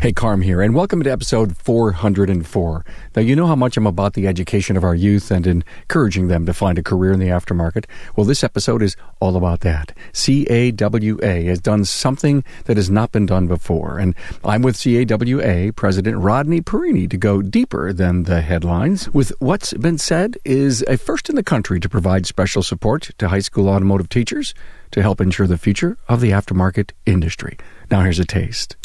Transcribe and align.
Hey, 0.00 0.12
Carm 0.12 0.40
here, 0.40 0.62
and 0.62 0.74
welcome 0.74 1.02
to 1.02 1.12
episode 1.12 1.58
404. 1.58 2.84
Now, 3.14 3.20
you 3.20 3.36
know 3.36 3.46
how 3.46 3.54
much 3.54 3.76
I'm 3.76 3.86
about 3.86 4.14
the 4.14 4.26
education 4.26 4.78
of 4.78 4.82
our 4.82 4.94
youth 4.94 5.30
and 5.30 5.46
encouraging 5.46 6.28
them 6.28 6.46
to 6.46 6.54
find 6.54 6.78
a 6.78 6.82
career 6.82 7.12
in 7.12 7.20
the 7.20 7.26
aftermarket. 7.26 7.84
Well, 8.16 8.24
this 8.24 8.42
episode 8.42 8.80
is 8.80 8.96
all 9.20 9.36
about 9.36 9.60
that. 9.60 9.94
CAWA 10.14 11.44
has 11.44 11.60
done 11.60 11.84
something 11.84 12.42
that 12.64 12.78
has 12.78 12.88
not 12.88 13.12
been 13.12 13.26
done 13.26 13.46
before, 13.46 13.98
and 13.98 14.14
I'm 14.42 14.62
with 14.62 14.78
CAWA 14.78 15.74
President 15.76 16.16
Rodney 16.16 16.62
Pierini 16.62 17.06
to 17.10 17.18
go 17.18 17.42
deeper 17.42 17.92
than 17.92 18.22
the 18.22 18.40
headlines 18.40 19.10
with 19.10 19.34
what's 19.38 19.74
been 19.74 19.98
said 19.98 20.38
is 20.46 20.82
a 20.88 20.96
first 20.96 21.28
in 21.28 21.36
the 21.36 21.42
country 21.42 21.78
to 21.78 21.90
provide 21.90 22.24
special 22.24 22.62
support 22.62 23.10
to 23.18 23.28
high 23.28 23.40
school 23.40 23.68
automotive 23.68 24.08
teachers 24.08 24.54
to 24.92 25.02
help 25.02 25.20
ensure 25.20 25.46
the 25.46 25.58
future 25.58 25.98
of 26.08 26.22
the 26.22 26.30
aftermarket 26.30 26.92
industry. 27.04 27.58
Now, 27.90 28.00
here's 28.00 28.18
a 28.18 28.24
taste. 28.24 28.76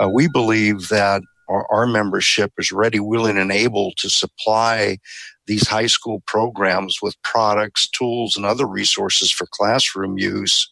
Uh, 0.00 0.08
we 0.08 0.28
believe 0.28 0.88
that 0.88 1.22
our, 1.48 1.66
our, 1.70 1.86
membership 1.86 2.52
is 2.58 2.72
ready, 2.72 2.98
willing, 2.98 3.38
and 3.38 3.52
able 3.52 3.92
to 3.96 4.10
supply 4.10 4.98
these 5.46 5.68
high 5.68 5.86
school 5.86 6.22
programs 6.26 7.00
with 7.00 7.20
products, 7.22 7.88
tools, 7.88 8.36
and 8.36 8.44
other 8.44 8.66
resources 8.66 9.30
for 9.30 9.46
classroom 9.50 10.18
use, 10.18 10.68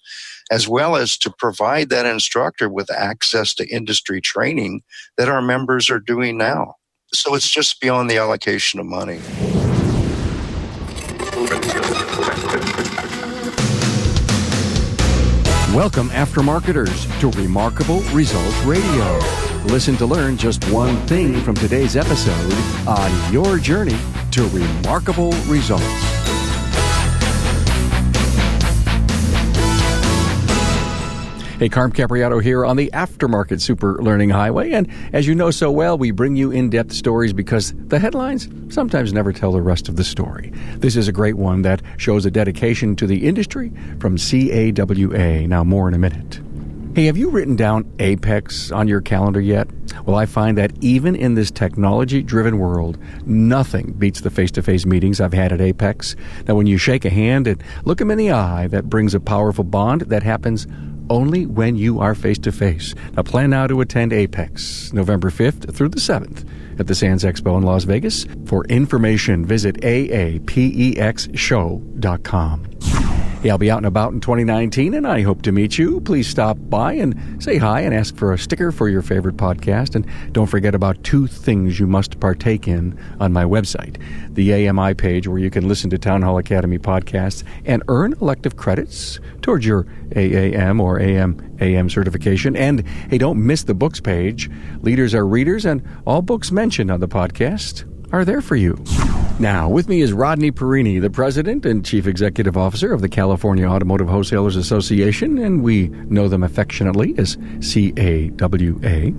as 0.50 0.68
well 0.68 0.96
as 0.96 1.16
to 1.18 1.32
provide 1.38 1.90
that 1.90 2.06
instructor 2.06 2.68
with 2.68 2.90
access 2.90 3.54
to 3.54 3.68
industry 3.68 4.20
training 4.20 4.82
that 5.16 5.28
our 5.28 5.42
members 5.42 5.88
are 5.88 6.00
doing 6.00 6.36
now. 6.36 6.74
So 7.12 7.34
it's 7.34 7.50
just 7.50 7.80
beyond 7.80 8.10
the 8.10 8.18
allocation 8.18 8.80
of 8.80 8.86
money. 8.86 9.20
Welcome, 15.74 16.10
aftermarketers, 16.10 17.04
to 17.18 17.36
Remarkable 17.36 18.02
Results 18.12 18.56
Radio. 18.60 19.18
Listen 19.64 19.96
to 19.96 20.06
learn 20.06 20.36
just 20.36 20.64
one 20.70 20.96
thing 21.08 21.40
from 21.40 21.56
today's 21.56 21.96
episode 21.96 22.52
on 22.86 23.32
your 23.32 23.58
journey 23.58 23.98
to 24.30 24.46
remarkable 24.50 25.32
results. 25.48 26.23
Hey, 31.64 31.70
Carm 31.70 31.92
Capriotto 31.92 32.42
here 32.42 32.62
on 32.66 32.76
the 32.76 32.90
Aftermarket 32.92 33.58
Super 33.58 33.96
Learning 34.02 34.28
Highway. 34.28 34.72
And 34.72 34.86
as 35.14 35.26
you 35.26 35.34
know 35.34 35.50
so 35.50 35.70
well, 35.70 35.96
we 35.96 36.10
bring 36.10 36.36
you 36.36 36.50
in 36.50 36.68
depth 36.68 36.92
stories 36.92 37.32
because 37.32 37.72
the 37.86 37.98
headlines 37.98 38.50
sometimes 38.68 39.14
never 39.14 39.32
tell 39.32 39.50
the 39.50 39.62
rest 39.62 39.88
of 39.88 39.96
the 39.96 40.04
story. 40.04 40.52
This 40.76 40.94
is 40.94 41.08
a 41.08 41.12
great 41.12 41.38
one 41.38 41.62
that 41.62 41.80
shows 41.96 42.26
a 42.26 42.30
dedication 42.30 42.94
to 42.96 43.06
the 43.06 43.26
industry 43.26 43.72
from 43.98 44.18
CAWA. 44.18 45.48
Now, 45.48 45.64
more 45.64 45.88
in 45.88 45.94
a 45.94 45.98
minute. 45.98 46.38
Hey, 46.94 47.06
have 47.06 47.16
you 47.16 47.30
written 47.30 47.56
down 47.56 47.84
AAPEX 47.96 48.70
on 48.76 48.86
your 48.86 49.00
calendar 49.00 49.40
yet? 49.40 49.66
Well, 50.04 50.16
I 50.16 50.26
find 50.26 50.58
that 50.58 50.72
even 50.82 51.16
in 51.16 51.34
this 51.34 51.50
technology 51.50 52.22
driven 52.22 52.58
world, 52.58 52.98
nothing 53.24 53.94
beats 53.94 54.20
the 54.20 54.30
face 54.30 54.50
to 54.50 54.62
face 54.62 54.84
meetings 54.84 55.18
I've 55.18 55.32
had 55.32 55.50
at 55.50 55.60
AAPEX. 55.60 56.14
Now, 56.46 56.56
when 56.56 56.66
you 56.66 56.76
shake 56.76 57.06
a 57.06 57.10
hand 57.10 57.46
and 57.46 57.64
look 57.86 57.98
them 57.98 58.10
in 58.10 58.18
the 58.18 58.32
eye, 58.32 58.66
that 58.66 58.90
brings 58.90 59.14
a 59.14 59.18
powerful 59.18 59.64
bond 59.64 60.02
that 60.02 60.22
happens 60.22 60.66
only 61.10 61.44
when 61.46 61.76
you 61.76 62.00
are 62.00 62.14
face 62.14 62.38
to 62.38 62.52
face. 62.52 62.94
Now 63.16 63.22
plan 63.22 63.50
now 63.50 63.66
to 63.66 63.80
attend 63.80 64.12
AAPEX 64.12 64.92
November 64.92 65.30
5th 65.30 65.74
through 65.74 65.88
the 65.90 66.00
7th 66.00 66.48
at 66.78 66.86
the 66.86 66.94
Sands 66.94 67.24
Expo 67.24 67.56
in 67.56 67.64
Las 67.64 67.84
Vegas. 67.84 68.26
For 68.46 68.64
information, 68.66 69.46
visit 69.46 69.80
aapexshow.com. 69.80 72.73
I'll 73.50 73.58
be 73.58 73.70
out 73.70 73.78
and 73.78 73.86
about 73.86 74.12
in 74.12 74.20
2019, 74.20 74.94
and 74.94 75.06
I 75.06 75.22
hope 75.22 75.42
to 75.42 75.52
meet 75.52 75.76
you. 75.76 76.00
Please 76.00 76.26
stop 76.26 76.56
by 76.60 76.94
and 76.94 77.42
say 77.42 77.58
hi 77.58 77.80
and 77.80 77.94
ask 77.94 78.16
for 78.16 78.32
a 78.32 78.38
sticker 78.38 78.72
for 78.72 78.88
your 78.88 79.02
favorite 79.02 79.36
podcast. 79.36 79.94
And 79.94 80.06
don't 80.32 80.46
forget 80.46 80.74
about 80.74 81.02
two 81.04 81.26
things 81.26 81.78
you 81.78 81.86
must 81.86 82.20
partake 82.20 82.66
in 82.66 82.98
on 83.20 83.32
my 83.32 83.44
website 83.44 84.00
the 84.34 84.68
AMI 84.68 84.94
page, 84.94 85.28
where 85.28 85.38
you 85.38 85.50
can 85.50 85.68
listen 85.68 85.90
to 85.90 85.98
Town 85.98 86.22
Hall 86.22 86.38
Academy 86.38 86.78
podcasts 86.78 87.44
and 87.64 87.82
earn 87.88 88.14
elective 88.20 88.56
credits 88.56 89.20
towards 89.42 89.64
your 89.64 89.84
AAM 90.10 90.80
or 90.80 90.98
AM 90.98 91.56
AM 91.60 91.88
certification. 91.88 92.56
And 92.56 92.86
hey, 93.10 93.18
don't 93.18 93.44
miss 93.44 93.64
the 93.64 93.74
books 93.74 94.00
page. 94.00 94.50
Leaders 94.80 95.14
are 95.14 95.26
readers, 95.26 95.64
and 95.64 95.82
all 96.06 96.22
books 96.22 96.50
mentioned 96.50 96.90
on 96.90 97.00
the 97.00 97.08
podcast 97.08 97.84
are 98.12 98.24
there 98.24 98.40
for 98.40 98.56
you. 98.56 98.82
Now, 99.40 99.68
with 99.68 99.88
me 99.88 100.00
is 100.00 100.12
Rodney 100.12 100.52
Pierini, 100.52 101.00
the 101.00 101.10
President 101.10 101.66
and 101.66 101.84
Chief 101.84 102.06
Executive 102.06 102.56
Officer 102.56 102.92
of 102.92 103.00
the 103.00 103.08
California 103.08 103.66
Automotive 103.66 104.08
Wholesalers 104.08 104.54
Association, 104.54 105.38
and 105.38 105.64
we 105.64 105.88
know 105.88 106.28
them 106.28 106.44
affectionately 106.44 107.16
as 107.18 107.36
CAWA. 107.60 109.12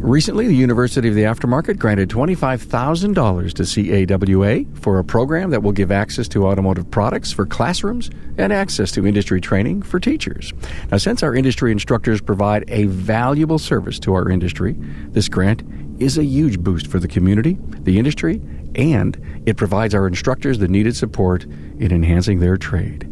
Recently, 0.00 0.46
the 0.46 0.54
University 0.54 1.08
of 1.08 1.14
the 1.14 1.24
Aftermarket 1.24 1.78
granted 1.78 2.08
$25,000 2.08 3.52
to 3.52 4.06
CAWA 4.06 4.80
for 4.80 4.98
a 4.98 5.04
program 5.04 5.50
that 5.50 5.62
will 5.62 5.72
give 5.72 5.92
access 5.92 6.28
to 6.28 6.46
automotive 6.46 6.90
products 6.90 7.30
for 7.30 7.44
classrooms 7.44 8.08
and 8.38 8.54
access 8.54 8.90
to 8.92 9.06
industry 9.06 9.38
training 9.38 9.82
for 9.82 10.00
teachers. 10.00 10.54
Now, 10.90 10.96
since 10.96 11.22
our 11.22 11.34
industry 11.34 11.72
instructors 11.72 12.22
provide 12.22 12.64
a 12.68 12.84
valuable 12.84 13.58
service 13.58 13.98
to 14.00 14.14
our 14.14 14.30
industry, 14.30 14.76
this 15.10 15.28
grant 15.28 15.62
is 15.98 16.18
a 16.18 16.24
huge 16.24 16.60
boost 16.60 16.86
for 16.86 16.98
the 16.98 17.08
community, 17.08 17.58
the 17.80 17.98
industry, 17.98 18.40
and 18.74 19.42
it 19.46 19.56
provides 19.56 19.94
our 19.94 20.06
instructors 20.06 20.58
the 20.58 20.68
needed 20.68 20.96
support 20.96 21.44
in 21.44 21.92
enhancing 21.92 22.40
their 22.40 22.56
trade. 22.56 23.04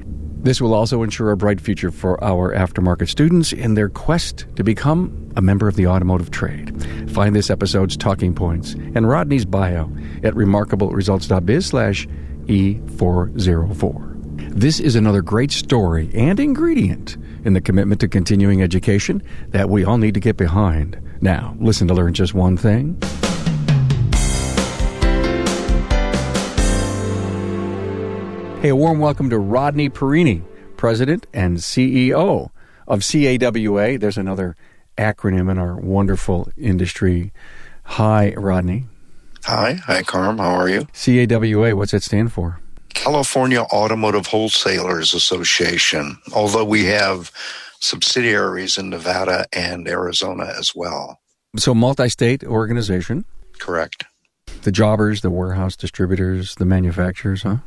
This 0.43 0.61
will 0.61 0.75
also 0.75 1.03
ensure 1.03 1.33
a 1.33 1.37
bright 1.37 1.61
future 1.61 1.91
for 1.91 2.23
our 2.23 2.55
aftermarket 2.55 3.09
students 3.09 3.53
in 3.53 3.75
their 3.75 3.89
quest 3.89 4.47
to 4.55 4.63
become 4.63 5.33
a 5.35 5.43
member 5.43 5.67
of 5.67 5.75
the 5.75 5.89
automotive 5.89 6.31
trade. 6.31 7.11
Find 7.11 7.35
this 7.35 7.51
episode's 7.51 7.97
talking 7.97 8.35
points 8.35 8.75
and 8.75 9.09
Rodney's 9.09 9.45
bio 9.45 9.91
at 10.23 10.35
remarkableresults.biz 10.35 11.67
slash 11.67 12.07
E404. 12.47 14.57
This 14.57 14.79
is 14.79 14.95
another 14.95 15.21
great 15.21 15.51
story 15.51 16.11
and 16.15 16.39
ingredient 16.39 17.17
in 17.45 17.55
the 17.55 17.61
commitment 17.61 18.01
to 18.03 18.09
continuing 18.09 18.63
education 18.63 19.21
that 19.49 19.69
we 19.69 19.85
all 19.85 19.99
need 19.99 20.15
to 20.15 20.21
get 20.21 20.37
behind. 20.37 20.97
Now, 21.21 21.57
listen 21.59 21.89
to 21.89 21.95
learn 21.95 22.15
just 22.15 22.35
one 22.35 22.57
thing. 22.57 22.99
Hey, 28.61 28.71
a 28.71 28.77
warm 28.77 28.99
welcome 28.99 29.31
to 29.31 29.39
Rodney 29.39 29.89
Pierini, 29.89 30.43
President 30.77 31.27
and 31.33 31.59
CEO 31.59 32.51
of 32.87 33.01
CAWA. 33.01 33.99
There's 33.99 34.19
another 34.19 34.57
acronym 34.99 35.51
in 35.51 35.59
our 35.59 35.77
wonderful 35.77 36.51
industry. 36.57 37.33
Hi, 37.85 38.35
Rodney. 38.37 38.87
Hi. 39.45 39.75
Hi, 39.87 40.03
Carm. 40.03 40.39
How 40.39 40.55
are 40.55 40.69
you? 40.69 40.87
CAWA, 40.93 41.77
what's 41.77 41.93
that 41.93 42.03
stand 42.03 42.33
for? 42.33 42.61
California 42.95 43.61
Automotive 43.61 44.27
Wholesalers 44.27 45.15
Association, 45.15 46.19
although 46.35 46.65
we 46.65 46.87
have 46.87 47.31
subsidiaries 47.87 48.79
in 48.79 48.91
Nevada 48.91 49.47
and 49.53 49.89
Arizona 49.89 50.53
as 50.59 50.75
well. 50.75 51.21
So, 51.57 51.75
multi 51.75 52.09
state 52.09 52.45
organization? 52.45 53.25
Correct. 53.59 54.05
The 54.63 54.73
jobbers, 54.73 55.21
the 55.21 55.31
warehouse 55.31 55.77
distributors, 55.77 56.57
the 56.57 56.65
manufacturers, 56.65 57.43
huh? 57.43 57.59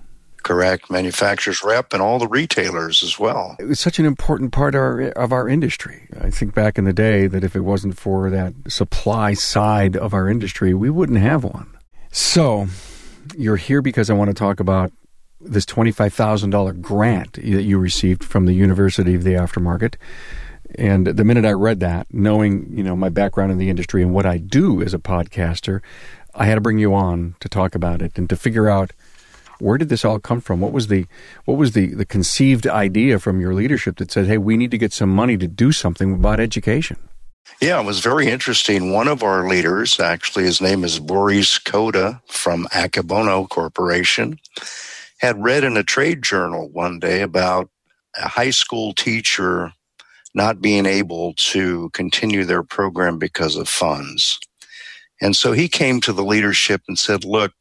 Correct. 0.44 0.90
Manufacturers 0.90 1.64
rep 1.64 1.94
and 1.94 2.02
all 2.02 2.18
the 2.20 2.28
retailers 2.28 3.04
as 3.04 3.20
well. 3.20 3.56
It 3.60 3.66
was 3.66 3.80
such 3.80 4.00
an 4.00 4.06
important 4.06 4.52
part 4.52 4.74
of 4.74 4.80
our, 4.80 5.02
of 5.10 5.32
our 5.32 5.50
industry. 5.50 6.08
I 6.20 6.30
think 6.30 6.54
back 6.54 6.78
in 6.78 6.86
the 6.86 6.94
day 6.94 7.28
that 7.28 7.44
if 7.44 7.56
it 7.56 7.62
wasn't 7.62 7.98
for 7.98 8.30
that 8.30 8.54
supply 8.68 9.34
side 9.34 9.98
of 9.98 10.14
our 10.14 10.30
industry, 10.30 10.74
we 10.74 10.90
wouldn't 10.90 11.20
have 11.20 11.44
one. 11.44 11.70
So, 12.12 12.68
you're 13.36 13.58
here 13.58 13.82
because 13.82 14.10
I 14.10 14.14
want 14.14 14.30
to 14.30 14.34
talk 14.34 14.60
about 14.60 14.92
this 15.42 15.66
$25,000 15.66 16.82
grant 16.82 17.34
that 17.34 17.44
you 17.44 17.78
received 17.78 18.24
from 18.24 18.46
the 18.46 18.54
University 18.54 19.16
of 19.16 19.24
the 19.24 19.34
Aftermarket. 19.34 19.96
And 20.76 21.08
the 21.08 21.24
minute 21.24 21.46
I 21.46 21.52
read 21.52 21.80
that, 21.80 22.08
knowing, 22.14 22.68
you 22.72 22.84
know, 22.84 22.96
my 22.96 23.10
background 23.10 23.52
in 23.52 23.58
the 23.58 23.70
industry 23.70 24.02
and 24.04 24.14
what 24.14 24.26
I 24.26 24.38
do 24.38 24.82
as 24.82 24.94
a 24.94 25.00
podcaster, 25.00 25.82
I 26.36 26.46
had 26.46 26.56
to 26.56 26.62
bring 26.62 26.78
you 26.78 26.94
on 26.94 27.36
to 27.40 27.50
talk 27.50 27.74
about 27.74 28.02
it 28.02 28.18
and 28.18 28.30
to 28.30 28.36
figure 28.36 28.70
out 28.70 28.92
where 29.60 29.78
did 29.78 29.90
this 29.90 30.06
all 30.06 30.20
come 30.20 30.40
from? 30.40 30.62
What 30.62 30.72
was 30.72 30.88
the 30.88 31.06
what 31.46 31.58
was 31.58 31.74
the, 31.74 31.88
the 31.88 32.06
conceived 32.06 32.66
idea 32.66 33.20
from 33.20 33.42
your 33.42 33.54
leadership 33.54 33.98
that 33.98 34.12
said, 34.12 34.28
hey, 34.28 34.38
we 34.38 34.58
need 34.58 34.72
to 34.72 34.78
get 34.78 34.94
some 34.94 35.10
money 35.10 35.38
to 35.38 35.48
do 35.48 35.72
something 35.72 36.14
about 36.14 36.40
education? 36.40 36.98
Yeah, 37.60 37.82
it 37.82 37.86
was 37.86 38.00
very 38.00 38.28
interesting. 38.28 38.94
One 38.94 39.08
of 39.08 39.24
our 39.24 39.48
leaders, 39.48 40.00
actually, 40.00 40.46
his 40.46 40.62
name 40.62 40.84
is 40.84 41.00
Boris 41.00 41.58
Koda 41.58 42.22
from 42.28 42.68
Akebono 42.68 43.50
Corporation 43.50 44.40
had 45.20 45.42
read 45.44 45.64
in 45.64 45.78
a 45.78 45.84
trade 45.84 46.24
journal 46.24 46.70
one 46.70 47.00
day 47.00 47.22
about 47.22 47.70
a 48.16 48.28
high 48.28 48.50
school 48.50 48.94
teacher 48.94 49.74
not 50.34 50.62
being 50.62 50.86
able 50.86 51.34
to 51.34 51.90
continue 51.92 52.44
their 52.44 52.64
program 52.64 53.18
because 53.18 53.56
of 53.56 53.68
funds. 53.68 54.40
And 55.22 55.36
so 55.36 55.52
he 55.52 55.68
came 55.68 56.00
to 56.02 56.14
the 56.14 56.24
leadership 56.24 56.82
and 56.88 56.98
said, 56.98 57.26
look, 57.26 57.52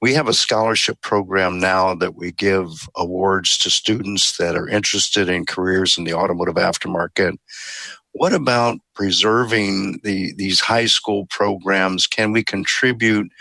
we 0.00 0.14
have 0.14 0.28
a 0.28 0.34
scholarship 0.34 1.00
program 1.00 1.58
now 1.58 1.94
that 1.94 2.16
we 2.16 2.32
give 2.32 2.88
awards 2.96 3.56
to 3.58 3.70
students 3.70 4.36
that 4.36 4.56
are 4.56 4.68
interested 4.68 5.28
in 5.28 5.46
careers 5.46 5.96
in 5.96 6.04
the 6.04 6.14
automotive 6.14 6.56
aftermarket. 6.56 7.38
what 8.12 8.32
about 8.32 8.78
preserving 8.94 10.00
the, 10.02 10.34
these 10.36 10.60
high 10.60 10.86
school 10.86 11.26
programs? 11.26 12.06
Can 12.06 12.32
we 12.32 12.42
contribute 12.44 13.32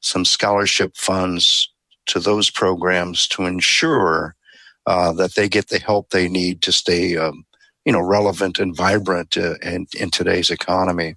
some 0.00 0.24
scholarship 0.24 0.96
funds 0.96 1.70
to 2.10 2.20
those 2.20 2.50
programs 2.50 3.26
to 3.28 3.44
ensure 3.44 4.34
uh, 4.86 5.12
that 5.12 5.34
they 5.34 5.48
get 5.48 5.68
the 5.68 5.78
help 5.78 6.10
they 6.10 6.28
need 6.28 6.62
to 6.62 6.72
stay, 6.72 7.16
um, 7.16 7.44
you 7.84 7.92
know, 7.92 8.00
relevant 8.00 8.58
and 8.58 8.76
vibrant 8.76 9.36
uh, 9.36 9.54
in, 9.62 9.86
in, 9.98 10.10
today's 10.10 10.50
economy? 10.50 11.16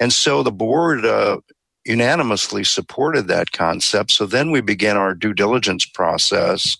And 0.00 0.12
so 0.12 0.42
the 0.42 0.52
board 0.52 1.04
uh, 1.04 1.38
unanimously 1.84 2.64
supported 2.64 3.28
that 3.28 3.52
concept. 3.52 4.10
So 4.10 4.26
then 4.26 4.50
we 4.50 4.60
began 4.60 4.96
our 4.96 5.14
due 5.14 5.34
diligence 5.34 5.84
process 5.84 6.76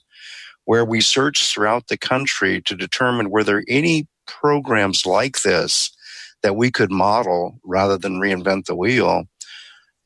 where 0.65 0.85
we 0.85 1.01
searched 1.01 1.53
throughout 1.53 1.89
the 1.89 1.99
country 1.99 2.63
to 2.63 2.75
determine 2.75 3.31
were 3.31 3.45
there 3.45 3.65
any 3.69 4.09
programs 4.27 5.05
like 5.05 5.43
this 5.43 5.95
that 6.43 6.57
we 6.57 6.71
could 6.71 6.91
model 6.91 7.59
rather 7.65 7.99
than 7.99 8.21
reinvent 8.21 8.67
the 8.67 8.75
wheel. 8.75 9.25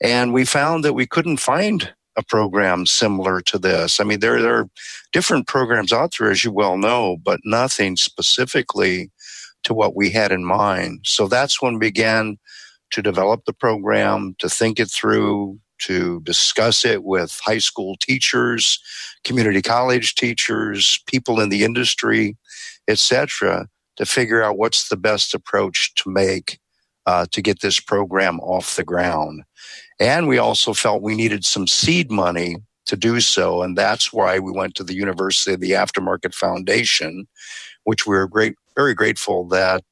And 0.03 0.33
we 0.33 0.45
found 0.45 0.85
that 0.85 0.95
we 0.95 1.06
couldn't 1.06 1.39
find 1.39 1.93
a 2.19 2.23
program 2.23 2.85
similar 2.85 3.41
to 3.43 3.59
this. 3.59 4.00
I 4.00 4.05
mean, 4.05 4.20
there, 4.20 4.43
there 4.43 4.59
are 4.59 4.70
different 5.12 5.47
programs 5.47 5.93
out 5.93 6.12
there, 6.19 6.31
as 6.31 6.44
you 6.44 6.53
well 6.53 6.76
know, 6.76 7.17
but 7.23 7.41
nothing 7.44 7.97
specifically 7.97 9.11
to 9.62 9.73
what 9.73 9.97
we 9.97 10.11
had 10.11 10.32
in 10.32 10.44
mind. 10.44 11.00
So 11.05 11.29
that's 11.29 11.62
when 11.62 11.75
we 11.75 11.81
began 11.81 12.38
to 12.91 13.03
develop 13.03 13.44
the 13.44 13.53
program, 13.53 14.35
to 14.38 14.49
think 14.49 14.79
it 14.79 14.91
through, 14.91 15.59
to 15.82 16.20
discuss 16.25 16.85
it 16.85 17.05
with 17.05 17.41
high 17.44 17.59
school 17.59 17.97
teachers, 18.00 18.79
community 19.25 19.62
college 19.62 20.14
teachers, 20.14 21.00
people 21.06 21.41
in 21.41 21.49
the 21.49 21.64
industry, 21.64 22.37
etc 22.88 23.69
to 23.99 24.06
figure 24.06 24.43
out 24.43 24.56
what's 24.56 24.88
the 24.88 24.97
best 24.97 25.35
approach 25.35 25.93
to 25.97 26.09
make 26.09 26.61
uh, 27.05 27.26
to 27.32 27.43
get 27.43 27.61
this 27.61 27.81
program 27.81 28.38
off 28.41 28.76
the 28.76 28.85
ground. 28.85 29.43
And 30.00 30.29
we 30.29 30.39
also 30.39 30.73
felt 30.75 31.03
we 31.03 31.17
needed 31.17 31.45
some 31.45 31.67
seed 31.67 32.11
money 32.11 32.56
to 32.87 32.97
do 32.97 33.21
so. 33.21 33.62
And 33.62 33.77
that's 33.77 34.12
why 34.12 34.39
we 34.39 34.53
went 34.53 34.75
to 34.77 34.85
the 34.85 34.95
University 34.95 35.55
of 35.55 35.61
the 35.61 35.73
Aftermarket 35.73 36.35
Foundation, 36.35 37.27
which 37.85 38.06
we 38.06 38.17
were 38.17 38.29
great, 38.29 38.55
very 38.77 38.95
grateful 38.95 39.47
that 39.49 39.85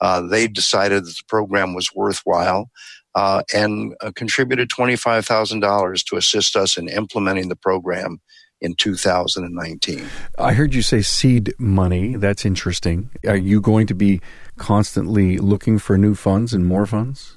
uh, 0.00 0.20
they 0.20 0.46
decided 0.46 1.04
that 1.04 1.16
the 1.16 1.24
program 1.28 1.74
was 1.74 1.94
worthwhile 1.94 2.70
uh, 3.14 3.42
and 3.52 3.94
uh, 4.00 4.12
contributed 4.14 4.70
$25,000 4.70 6.04
to 6.04 6.16
assist 6.16 6.56
us 6.56 6.76
in 6.76 6.88
implementing 6.88 7.48
the 7.48 7.56
program 7.56 8.20
in 8.60 8.74
2019. 8.74 10.06
I 10.38 10.52
heard 10.52 10.74
you 10.74 10.82
say 10.82 11.00
seed 11.02 11.54
money. 11.58 12.14
That's 12.16 12.44
interesting. 12.44 13.10
Are 13.26 13.36
you 13.36 13.60
going 13.60 13.86
to 13.86 13.94
be 13.94 14.20
constantly 14.58 15.38
looking 15.38 15.78
for 15.78 15.96
new 15.96 16.14
funds 16.14 16.52
and 16.52 16.66
more 16.66 16.86
funds? 16.86 17.36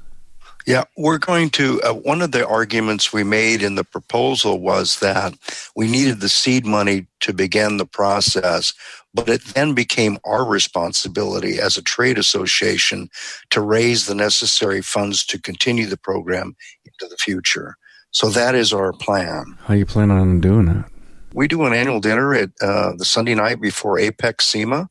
Yeah, 0.65 0.85
we're 0.97 1.17
going 1.17 1.49
to. 1.51 1.81
Uh, 1.81 1.93
one 1.93 2.21
of 2.21 2.31
the 2.31 2.47
arguments 2.47 3.11
we 3.11 3.23
made 3.23 3.61
in 3.61 3.75
the 3.75 3.83
proposal 3.83 4.59
was 4.61 4.99
that 4.99 5.33
we 5.75 5.87
needed 5.87 6.21
the 6.21 6.29
seed 6.29 6.65
money 6.65 7.07
to 7.19 7.33
begin 7.33 7.77
the 7.77 7.85
process, 7.85 8.73
but 9.13 9.27
it 9.27 9.43
then 9.53 9.73
became 9.73 10.17
our 10.23 10.45
responsibility 10.45 11.59
as 11.59 11.77
a 11.77 11.81
trade 11.81 12.17
association 12.17 13.09
to 13.49 13.59
raise 13.59 14.05
the 14.05 14.15
necessary 14.15 14.81
funds 14.81 15.25
to 15.25 15.41
continue 15.41 15.85
the 15.85 15.97
program 15.97 16.55
into 16.85 17.09
the 17.09 17.17
future. 17.17 17.75
So 18.11 18.29
that 18.29 18.55
is 18.55 18.71
our 18.71 18.93
plan. 18.93 19.57
How 19.61 19.73
you 19.73 19.85
plan 19.85 20.11
on 20.11 20.39
doing 20.39 20.65
that? 20.67 20.89
We 21.33 21.47
do 21.47 21.63
an 21.63 21.73
annual 21.73 21.99
dinner 21.99 22.33
at 22.33 22.51
uh, 22.61 22.93
the 22.95 23.05
Sunday 23.05 23.33
night 23.33 23.59
before 23.59 23.97
AAPEX 23.97 24.43
SEMA, 24.43 24.87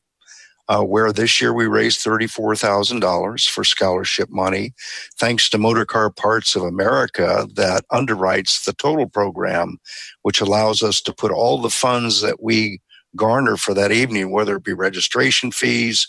uh, 0.69 0.81
where 0.81 1.11
this 1.11 1.41
year 1.41 1.53
we 1.53 1.67
raised 1.67 2.05
$34,000 2.05 3.49
for 3.49 3.63
scholarship 3.63 4.29
money, 4.29 4.73
thanks 5.17 5.49
to 5.49 5.57
Motorcar 5.57 6.09
Parts 6.09 6.55
of 6.55 6.63
America 6.63 7.47
that 7.55 7.83
underwrites 7.91 8.65
the 8.65 8.73
total 8.73 9.07
program, 9.07 9.77
which 10.21 10.39
allows 10.41 10.81
us 10.81 11.01
to 11.01 11.13
put 11.13 11.31
all 11.31 11.61
the 11.61 11.69
funds 11.69 12.21
that 12.21 12.41
we 12.41 12.79
garner 13.15 13.57
for 13.57 13.73
that 13.73 13.91
evening, 13.91 14.31
whether 14.31 14.55
it 14.55 14.63
be 14.63 14.73
registration 14.73 15.51
fees, 15.51 16.07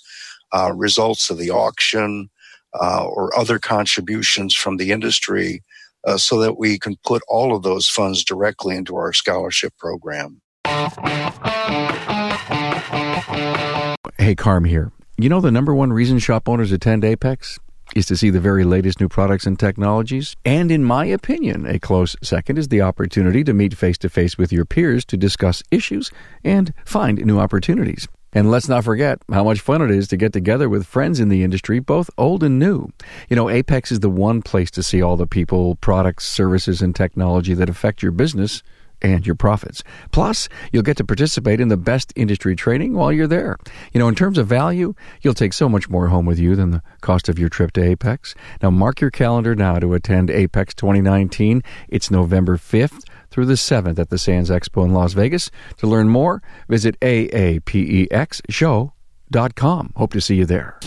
uh, 0.53 0.73
results 0.73 1.31
of 1.31 1.39
the 1.39 1.51
auction, 1.51 2.31
uh, 2.81 3.05
or 3.05 3.37
other 3.39 3.59
contributions 3.59 4.55
from 4.55 4.77
the 4.77 4.91
industry 4.91 5.62
uh, 6.06 6.17
so 6.19 6.39
that 6.41 6.59
we 6.59 6.79
can 6.79 6.97
put 7.05 7.23
all 7.29 7.55
of 7.55 7.62
those 7.62 7.89
funds 7.89 8.25
directly 8.25 8.77
into 8.77 8.97
our 8.97 9.12
scholarship 9.12 9.73
program. 9.79 10.41
Hey, 14.25 14.35
Carm 14.35 14.65
here. 14.65 14.91
You 15.19 15.29
know 15.29 15.43
the 15.43 15.50
number 15.50 15.75
one 15.75 15.93
reason 15.93 16.19
shop 16.19 16.49
owners 16.49 16.73
attend 16.73 17.03
AAPEX? 17.03 17.59
Is 17.94 18.06
to 18.06 18.17
see 18.17 18.31
the 18.31 18.41
very 18.41 18.65
latest 18.65 18.99
new 18.99 19.06
products 19.06 19.44
and 19.44 19.59
technologies. 19.59 20.35
And 20.47 20.73
in 20.73 20.82
my 20.82 21.05
opinion, 21.05 21.67
a 21.67 21.79
close 21.79 22.17
second 22.23 22.56
is 22.56 22.69
the 22.69 22.81
opportunity 22.81 23.44
to 23.44 23.53
meet 23.53 23.76
face 23.76 23.99
to 23.99 24.09
face 24.09 24.38
with 24.38 24.50
your 24.50 24.65
peers 24.65 25.05
to 25.05 25.19
discuss 25.19 25.62
issues 25.71 26.11
and 26.43 26.73
find 26.87 27.23
new 27.26 27.38
opportunities. 27.38 28.09
And 28.32 28.50
let's 28.50 28.67
not 28.67 28.82
forget 28.82 29.19
how 29.31 29.44
much 29.44 29.61
fun 29.61 29.82
it 29.82 29.91
is 29.91 30.09
to 30.09 30.17
get 30.17 30.32
together 30.32 30.70
with 30.70 30.87
friends 30.87 31.20
in 31.20 31.29
the 31.29 31.43
industry, 31.43 31.79
both 31.79 32.09
old 32.17 32.43
and 32.43 32.59
new. 32.59 32.88
You 33.29 33.37
know, 33.37 33.44
AAPEX 33.44 33.93
is 33.93 34.00
the 34.00 34.09
one 34.09 34.41
place 34.41 34.70
to 34.70 34.82
see 34.82 35.03
all 35.03 35.19
the 35.19 35.27
people, 35.27 35.77
products, 35.77 36.25
services, 36.25 36.81
and 36.81 36.97
technology 36.97 37.53
that 37.53 37.69
affect 37.69 38.03
your 38.03 38.12
business 38.12 38.62
and 39.05 39.25
your 39.27 39.37
profits. 39.37 39.85
Plus, 40.11 40.49
you'll 40.73 40.83
get 40.83 40.97
to 40.97 41.05
participate 41.05 41.61
in 41.61 41.69
the 41.69 41.77
best 41.77 42.11
industry 42.17 42.56
training 42.56 42.95
while 42.95 43.12
you're 43.12 43.27
there. 43.27 43.59
You 43.93 44.01
know, 44.01 44.09
in 44.09 44.15
terms 44.15 44.39
of 44.39 44.47
value, 44.47 44.95
you'll 45.21 45.35
take 45.35 45.53
so 45.53 45.69
much 45.69 45.91
more 45.91 46.09
home 46.09 46.25
with 46.25 46.39
you 46.39 46.56
than 46.56 46.71
the 46.71 46.83
cost 47.03 47.29
of 47.29 47.39
your 47.39 47.51
trip 47.51 47.73
to 47.73 47.83
AAPEX. 47.83 48.35
Now, 48.62 48.71
mark 48.71 49.03
your 49.03 49.11
calendar 49.11 49.55
now 49.55 49.79
to 49.79 49.93
attend 49.93 50.31
AAPEX 50.31 50.75
2019. 50.75 51.62
It's 51.89 52.11
November 52.11 52.56
5th 52.56 53.05
through 53.31 53.45
the 53.47 53.55
7th 53.55 53.99
at 53.99 54.09
the 54.09 54.17
Sands 54.17 54.49
Expo 54.49 54.85
in 54.85 54.95
Las 54.95 55.12
Vegas. 55.12 55.51
To 55.79 55.87
learn 55.87 56.09
more, 56.09 56.43
visit 56.69 56.99
aapexshow.com. 57.01 59.93
Hope 59.97 60.12
to 60.15 60.21
see 60.21 60.37
you 60.37 60.47
there. 60.47 60.79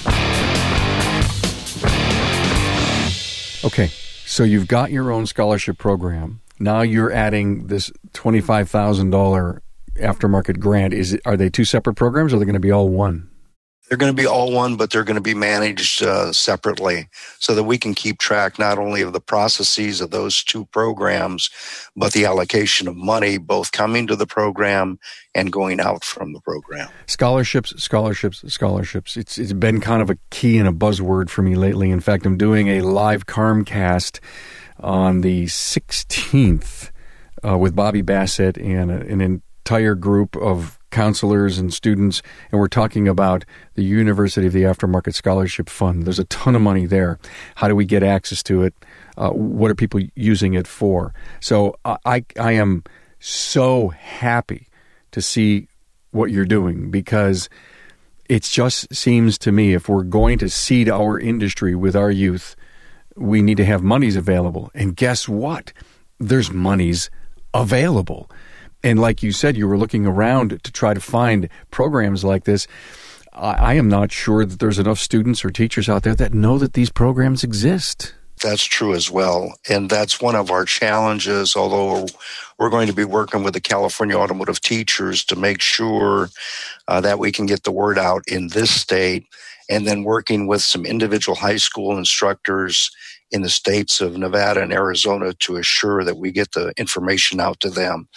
Okay, 3.63 3.91
so 4.25 4.43
you've 4.43 4.67
got 4.67 4.91
your 4.91 5.11
own 5.11 5.27
scholarship 5.27 5.77
program. 5.77 6.41
Now 6.59 6.81
you're 6.81 7.11
adding 7.11 7.67
this 7.67 7.91
$25,000 8.13 9.59
aftermarket 9.95 10.59
grant. 10.59 10.93
Is 10.93 11.13
it, 11.13 11.21
are 11.25 11.37
they 11.37 11.49
two 11.49 11.65
separate 11.65 11.95
programs 11.95 12.33
or 12.33 12.37
are 12.37 12.39
they 12.39 12.45
going 12.45 12.53
to 12.53 12.59
be 12.59 12.71
all 12.71 12.89
one? 12.89 13.29
they're 13.87 13.97
going 13.97 14.13
to 14.13 14.21
be 14.21 14.27
all 14.27 14.51
one, 14.51 14.75
but 14.75 14.91
they're 14.91 15.03
going 15.03 15.15
to 15.15 15.21
be 15.21 15.33
managed 15.33 16.03
uh, 16.03 16.31
separately 16.33 17.07
so 17.39 17.55
that 17.55 17.63
we 17.63 17.77
can 17.77 17.93
keep 17.93 18.19
track 18.19 18.59
not 18.59 18.77
only 18.77 19.01
of 19.01 19.13
the 19.13 19.21
processes 19.21 20.01
of 20.01 20.11
those 20.11 20.43
two 20.43 20.65
programs, 20.65 21.49
but 21.95 22.11
the 22.13 22.25
allocation 22.25 22.87
of 22.87 22.95
money, 22.95 23.37
both 23.37 23.71
coming 23.71 24.05
to 24.07 24.15
the 24.15 24.27
program 24.27 24.99
and 25.33 25.51
going 25.53 25.79
out 25.79 26.03
from 26.03 26.33
the 26.33 26.41
program. 26.41 26.89
Scholarships, 27.05 27.73
scholarships, 27.81 28.43
scholarships. 28.51 29.15
It's 29.15 29.37
it's 29.37 29.53
been 29.53 29.79
kind 29.79 30.01
of 30.01 30.09
a 30.09 30.17
key 30.31 30.57
and 30.57 30.67
a 30.67 30.73
buzzword 30.73 31.29
for 31.29 31.41
me 31.41 31.55
lately. 31.55 31.89
In 31.89 32.01
fact, 32.01 32.25
I'm 32.25 32.37
doing 32.37 32.67
a 32.67 32.81
live 32.81 33.25
Carmcast 33.25 34.19
on 34.79 35.21
the 35.21 35.45
16th 35.45 36.91
uh, 37.47 37.57
with 37.57 37.75
Bobby 37.75 38.01
Bassett 38.01 38.57
and 38.57 38.91
a, 38.91 39.01
an 39.01 39.21
entire 39.21 39.95
group 39.95 40.35
of 40.37 40.79
counselors 40.91 41.57
and 41.57 41.73
students, 41.73 42.21
and 42.51 42.59
we're 42.59 42.67
talking 42.67 43.07
about 43.07 43.45
the 43.75 43.83
University 43.83 44.47
of 44.47 44.53
the 44.53 44.63
Aftermarket 44.63 45.13
Scholarship 45.13 45.69
Fund. 45.69 46.03
There's 46.03 46.19
a 46.19 46.25
ton 46.25 46.55
of 46.55 46.61
money 46.61 46.85
there. 46.85 47.19
How 47.55 47.67
do 47.67 47.75
we 47.75 47.85
get 47.85 48.03
access 48.03 48.41
to 48.43 48.63
it? 48.63 48.73
Uh, 49.17 49.29
what 49.29 49.69
are 49.69 49.75
people 49.75 50.01
using 50.15 50.53
it 50.53 50.67
for? 50.67 51.13
So 51.39 51.75
I, 51.85 52.23
I 52.39 52.53
am 52.53 52.83
so 53.19 53.89
happy 53.89 54.67
to 55.11 55.21
see 55.21 55.67
what 56.11 56.31
you're 56.31 56.45
doing 56.45 56.89
because 56.89 57.49
it 58.29 58.43
just 58.43 58.93
seems 58.93 59.37
to 59.39 59.51
me 59.51 59.73
if 59.73 59.87
we're 59.87 60.03
going 60.03 60.37
to 60.39 60.49
seed 60.49 60.89
our 60.89 61.19
industry 61.19 61.75
with 61.75 61.95
our 61.95 62.11
youth, 62.11 62.55
we 63.17 63.41
need 63.41 63.57
to 63.57 63.65
have 63.65 63.83
monies 63.83 64.15
available. 64.15 64.71
And 64.73 64.95
guess 64.95 65.27
what? 65.27 65.73
There's 66.19 66.51
monies 66.51 67.09
available. 67.53 68.29
And 68.83 68.99
like 68.99 69.23
you 69.23 69.31
said, 69.31 69.57
you 69.57 69.67
were 69.67 69.77
looking 69.77 70.05
around 70.05 70.63
to 70.63 70.71
try 70.71 70.93
to 70.93 70.99
find 70.99 71.49
programs 71.71 72.23
like 72.23 72.43
this. 72.45 72.67
I, 73.33 73.75
am 73.75 73.87
not 73.87 74.11
sure 74.11 74.45
that 74.45 74.59
there's 74.59 74.79
enough 74.79 74.99
students 74.99 75.45
or 75.45 75.51
teachers 75.51 75.89
out 75.89 76.03
there 76.03 76.15
that 76.15 76.33
know 76.33 76.57
that 76.57 76.73
these 76.73 76.89
programs 76.89 77.43
exist. 77.43 78.15
That's 78.41 78.63
true 78.63 78.93
as 78.93 79.09
well. 79.09 79.53
And 79.69 79.89
that's 79.89 80.21
one 80.21 80.35
of 80.35 80.51
our 80.51 80.65
challenges, 80.65 81.55
although 81.55 82.07
we're 82.57 82.69
going 82.69 82.87
to 82.87 82.93
be 82.93 83.03
working 83.03 83.43
with 83.43 83.53
the 83.53 83.61
California 83.61 84.15
Automotive 84.15 84.61
Teachers 84.61 85.25
to 85.25 85.35
make 85.35 85.61
sure 85.61 86.29
uh, 86.87 87.01
that 87.01 87.19
we 87.19 87.31
can 87.31 87.45
get 87.45 87.63
the 87.63 87.71
word 87.71 87.97
out 87.97 88.23
in 88.27 88.49
this 88.49 88.69
state, 88.69 89.25
and 89.69 89.87
then 89.87 90.03
working 90.03 90.47
with 90.47 90.61
some 90.61 90.85
individual 90.85 91.35
high 91.35 91.57
school 91.57 91.97
instructors 91.97 92.91
in 93.31 93.41
the 93.41 93.49
states 93.49 93.99
of 93.99 94.17
Nevada 94.17 94.61
and 94.61 94.71
Arizona 94.71 95.33
to 95.33 95.57
assure 95.57 96.03
that 96.03 96.17
we 96.17 96.31
get 96.31 96.53
the 96.53 96.71
information 96.77 97.39
out 97.39 97.59
to 97.59 97.69
them. 97.69 98.07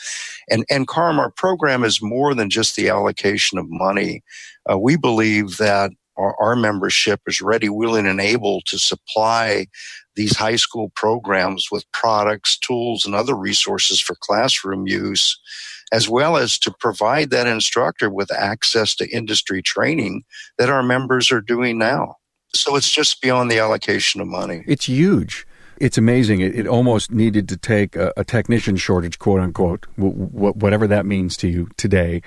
And, 0.48 0.64
and 0.70 0.86
Carm, 0.86 1.18
our 1.18 1.30
program 1.30 1.82
is 1.82 2.00
more 2.00 2.34
than 2.34 2.48
just 2.48 2.76
the 2.76 2.88
allocation 2.88 3.58
of 3.58 3.66
money. 3.68 4.22
Uh, 4.70 4.78
we 4.78 4.96
believe 4.96 5.56
that 5.56 5.90
our, 6.16 6.36
our 6.40 6.54
membership 6.54 7.20
is 7.26 7.40
ready, 7.40 7.68
willing, 7.68 8.06
and 8.06 8.20
able 8.20 8.60
to 8.62 8.78
supply 8.78 9.66
these 10.14 10.36
high 10.36 10.56
school 10.56 10.92
programs 10.94 11.68
with 11.72 11.90
products, 11.92 12.58
tools, 12.58 13.06
and 13.06 13.14
other 13.14 13.34
resources 13.34 14.00
for 14.00 14.14
classroom 14.20 14.86
use, 14.86 15.38
as 15.92 16.08
well 16.08 16.36
as 16.36 16.58
to 16.58 16.70
provide 16.70 17.30
that 17.30 17.46
instructor 17.46 18.10
with 18.10 18.32
access 18.32 18.94
to 18.96 19.08
industry 19.10 19.62
training 19.62 20.24
that 20.58 20.70
our 20.70 20.82
members 20.82 21.32
are 21.32 21.40
doing 21.40 21.78
now. 21.78 22.16
So 22.54 22.76
it's 22.76 22.90
just 22.90 23.20
beyond 23.22 23.50
the 23.50 23.58
allocation 23.58 24.20
of 24.20 24.26
money. 24.26 24.64
It's 24.66 24.88
huge. 24.88 25.46
It's 25.78 25.96
amazing. 25.96 26.40
It, 26.40 26.54
it 26.54 26.66
almost 26.66 27.10
needed 27.10 27.48
to 27.48 27.56
take 27.56 27.96
a, 27.96 28.12
a, 28.16 28.24
technician 28.24 28.76
shortage, 28.76 29.18
quote 29.18 29.40
unquote, 29.40 29.86
w- 29.96 30.26
w- 30.26 30.52
whatever 30.52 30.86
that 30.86 31.06
means 31.06 31.38
to 31.38 31.48
you 31.48 31.68
today, 31.78 32.20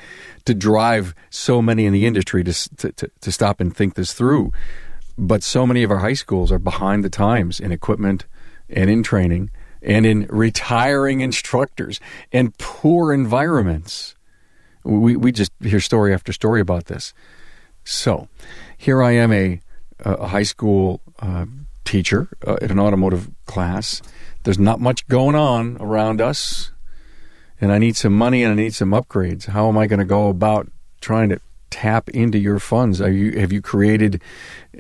to 0.46 0.56
drive 0.56 1.14
so 1.30 1.62
many 1.62 1.86
in 1.86 1.94
the 1.94 2.08
industry 2.08 2.44
to, 2.44 2.54
to, 2.78 3.12
to 3.22 3.32
stop 3.32 3.62
and 3.62 3.76
think 3.76 3.94
this 3.94 4.14
through. 4.14 4.52
But 5.20 5.44
so 5.44 5.68
many 5.68 5.84
of 5.84 5.92
our 5.92 6.00
high 6.00 6.14
schools 6.14 6.52
are 6.52 6.58
behind 6.58 7.04
the 7.04 7.10
times 7.10 7.60
in 7.60 7.72
equipment 7.72 8.26
and 8.70 8.90
in 8.90 9.04
training 9.04 9.52
and 9.84 10.06
in 10.06 10.26
retiring 10.30 11.22
instructors 11.22 12.00
and 12.32 12.58
poor 12.58 13.14
environments. 13.14 14.16
We, 14.84 15.16
we 15.16 15.32
just 15.32 15.52
hear 15.62 15.80
story 15.80 16.14
after 16.14 16.34
story 16.34 16.62
about 16.62 16.86
this. 16.86 17.14
So 17.84 18.28
here 18.78 19.04
I 19.04 19.12
am, 19.12 19.32
a, 19.32 19.62
a 20.00 20.28
high 20.28 20.44
school 20.44 21.02
uh, 21.20 21.46
teacher 21.86 22.30
uh, 22.46 22.58
at 22.62 22.72
an 22.72 22.80
automotive 22.80 23.30
class. 23.46 24.02
There's 24.44 24.60
not 24.60 24.80
much 24.80 25.08
going 25.08 25.36
on 25.36 25.78
around 25.80 26.22
us, 26.22 26.72
and 27.62 27.72
I 27.72 27.78
need 27.78 27.96
some 27.96 28.14
money 28.14 28.44
and 28.44 28.52
I 28.52 28.56
need 28.56 28.74
some 28.74 28.92
upgrades. 28.92 29.46
How 29.46 29.70
am 29.70 29.78
I 29.78 29.88
going 29.88 30.00
to 30.00 30.06
go 30.06 30.30
about 30.30 30.70
trying 31.02 31.30
to 31.30 31.40
tap 31.70 32.10
into 32.10 32.38
your 32.38 32.60
funds? 32.60 33.00
You 33.00 33.40
have 33.40 33.52
you 33.52 33.62
created 33.62 34.22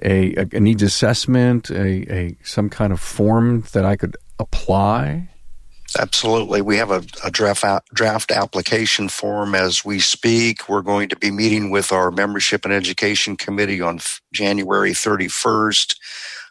a, 0.02 0.36
a, 0.36 0.60
needs 0.60 0.84
assessment, 0.84 1.70
a, 1.70 2.14
a 2.14 2.38
some 2.44 2.70
kind 2.70 2.92
of 2.92 3.00
form 3.00 3.64
that 3.72 3.86
I 3.86 3.96
could 3.96 4.18
apply? 4.40 5.30
Absolutely. 6.00 6.62
We 6.62 6.78
have 6.78 6.92
a, 6.92 7.04
a 7.24 7.30
draft 7.30 7.63
draft 7.94 8.32
application 8.32 9.10
form 9.10 9.54
as 9.54 9.86
we 9.86 10.00
speak. 10.00 10.68
We're 10.68 10.82
going 10.82 11.10
to 11.10 11.16
be 11.16 11.30
meeting 11.30 11.70
with 11.70 11.92
our 11.92 12.10
membership 12.10 12.66
and 12.66 12.74
education 12.74 13.36
committee 13.36 13.82
on 13.82 13.98
f- 13.98 14.22
January 14.34 14.92
31st 14.92 15.96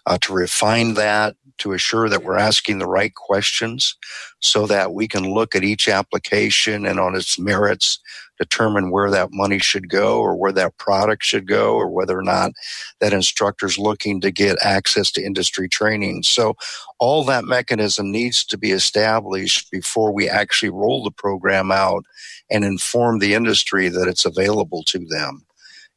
uh, 0.06 0.18
to 0.22 0.32
refine 0.32 0.94
that, 0.94 1.36
to 1.58 1.72
assure 1.72 2.08
that 2.08 2.22
we're 2.22 2.38
asking 2.38 2.78
the 2.78 2.86
right 2.86 3.14
questions 3.14 3.96
so 4.40 4.66
that 4.66 4.94
we 4.94 5.08
can 5.08 5.32
look 5.32 5.54
at 5.56 5.64
each 5.64 5.88
application 5.88 6.86
and 6.86 7.00
on 7.00 7.16
its 7.16 7.38
merits 7.38 7.98
determine 8.42 8.90
where 8.90 9.10
that 9.10 9.28
money 9.32 9.58
should 9.58 9.88
go 9.88 10.20
or 10.20 10.36
where 10.36 10.52
that 10.52 10.76
product 10.76 11.22
should 11.22 11.46
go 11.46 11.74
or 11.74 11.88
whether 11.88 12.18
or 12.18 12.22
not 12.22 12.52
that 13.00 13.12
instructor's 13.12 13.78
looking 13.78 14.20
to 14.20 14.30
get 14.30 14.58
access 14.62 15.10
to 15.12 15.24
industry 15.24 15.68
training. 15.68 16.22
So 16.24 16.54
all 16.98 17.24
that 17.24 17.44
mechanism 17.44 18.10
needs 18.10 18.44
to 18.46 18.58
be 18.58 18.72
established 18.72 19.70
before 19.70 20.12
we 20.12 20.28
actually 20.28 20.70
roll 20.70 21.04
the 21.04 21.10
program 21.10 21.70
out 21.70 22.04
and 22.50 22.64
inform 22.64 23.18
the 23.18 23.34
industry 23.34 23.88
that 23.88 24.08
it's 24.08 24.24
available 24.24 24.82
to 24.84 24.98
them. 24.98 25.46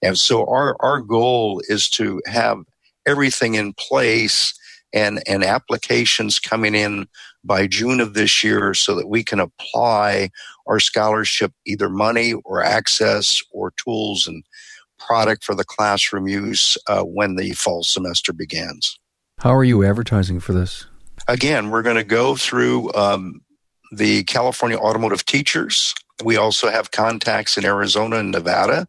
And 0.01 0.17
so 0.17 0.45
our, 0.45 0.75
our 0.81 1.01
goal 1.01 1.61
is 1.67 1.89
to 1.91 2.21
have 2.27 2.59
everything 3.07 3.55
in 3.55 3.73
place 3.73 4.53
and, 4.93 5.21
and 5.27 5.43
applications 5.43 6.39
coming 6.39 6.75
in 6.75 7.07
by 7.43 7.67
June 7.67 7.99
of 7.99 8.13
this 8.13 8.43
year 8.43 8.73
so 8.73 8.95
that 8.95 9.07
we 9.07 9.23
can 9.23 9.39
apply 9.39 10.29
our 10.67 10.79
scholarship 10.79 11.53
either 11.65 11.89
money 11.89 12.33
or 12.45 12.61
access 12.61 13.41
or 13.51 13.71
tools 13.71 14.27
and 14.27 14.43
product 14.99 15.43
for 15.43 15.55
the 15.55 15.63
classroom 15.63 16.27
use 16.27 16.77
uh, 16.87 17.01
when 17.01 17.35
the 17.35 17.51
fall 17.51 17.83
semester 17.83 18.33
begins. 18.33 18.97
How 19.39 19.53
are 19.53 19.63
you 19.63 19.83
advertising 19.83 20.39
for 20.39 20.53
this? 20.53 20.87
Again, 21.27 21.69
we're 21.69 21.81
going 21.81 21.95
to 21.97 22.03
go 22.03 22.35
through 22.35 22.93
um, 22.93 23.41
the 23.91 24.23
California 24.23 24.77
Automotive 24.77 25.25
Teachers. 25.25 25.93
We 26.23 26.37
also 26.37 26.69
have 26.69 26.91
contacts 26.91 27.57
in 27.57 27.65
Arizona 27.65 28.17
and 28.17 28.31
Nevada 28.31 28.87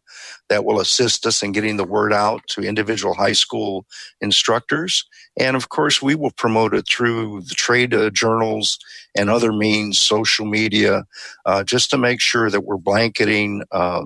that 0.49 0.63
will 0.63 0.79
assist 0.79 1.25
us 1.25 1.43
in 1.43 1.51
getting 1.51 1.75
the 1.75 1.83
word 1.83 2.13
out 2.13 2.41
to 2.47 2.61
individual 2.61 3.13
high 3.13 3.33
school 3.33 3.85
instructors. 4.21 5.03
And 5.37 5.55
of 5.55 5.69
course, 5.69 6.01
we 6.01 6.15
will 6.15 6.31
promote 6.31 6.73
it 6.73 6.87
through 6.87 7.41
the 7.41 7.55
trade 7.55 7.93
uh, 7.93 8.09
journals 8.11 8.79
and 9.15 9.29
other 9.29 9.51
means, 9.51 10.01
social 10.01 10.45
media, 10.45 11.05
uh, 11.45 11.63
just 11.63 11.89
to 11.89 11.97
make 11.97 12.21
sure 12.21 12.49
that 12.49 12.61
we're 12.61 12.77
blanketing 12.77 13.63
uh, 13.71 14.03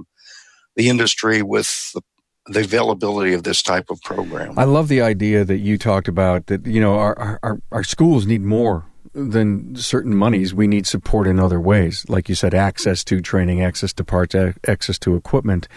the 0.75 0.89
industry 0.89 1.43
with 1.43 1.91
the 1.93 2.01
the 2.47 2.61
availability 2.61 3.33
of 3.33 3.43
this 3.43 3.61
type 3.61 3.89
of 3.89 4.01
program. 4.01 4.57
I 4.57 4.63
love 4.63 4.87
the 4.87 5.01
idea 5.01 5.45
that 5.45 5.59
you 5.59 5.77
talked 5.77 6.07
about 6.07 6.47
that, 6.47 6.65
you 6.65 6.81
know, 6.81 6.95
our, 6.95 7.39
our, 7.43 7.61
our 7.71 7.83
schools 7.83 8.25
need 8.25 8.41
more 8.41 8.85
than 9.13 9.75
certain 9.75 10.15
monies, 10.15 10.53
we 10.53 10.67
need 10.67 10.87
support 10.87 11.27
in 11.27 11.39
other 11.39 11.59
ways. 11.59 12.05
Like 12.07 12.29
you 12.29 12.35
said, 12.35 12.53
access 12.53 13.03
to 13.05 13.19
training, 13.19 13.61
access 13.61 13.91
to 13.93 14.03
parts, 14.03 14.35
access 14.67 14.97
to 14.99 15.15
equipment. 15.15 15.67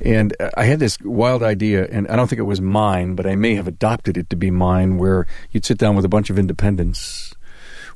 And 0.00 0.34
I 0.56 0.64
had 0.64 0.78
this 0.78 0.98
wild 1.00 1.42
idea, 1.42 1.86
and 1.90 2.08
I 2.08 2.16
don't 2.16 2.28
think 2.28 2.38
it 2.38 2.44
was 2.44 2.60
mine, 2.60 3.14
but 3.14 3.26
I 3.26 3.36
may 3.36 3.54
have 3.54 3.68
adopted 3.68 4.16
it 4.16 4.30
to 4.30 4.36
be 4.36 4.50
mine, 4.50 4.96
where 4.96 5.26
you'd 5.50 5.64
sit 5.64 5.78
down 5.78 5.96
with 5.96 6.04
a 6.04 6.08
bunch 6.08 6.30
of 6.30 6.38
independents, 6.38 7.34